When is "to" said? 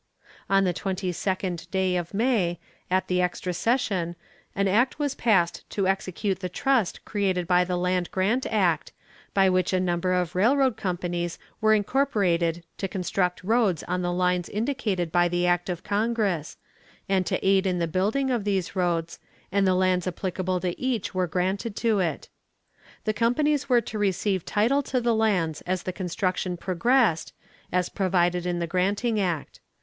5.69-5.87, 12.79-12.87, 17.27-17.37, 20.61-20.81, 21.75-21.99, 23.81-23.99, 24.81-24.99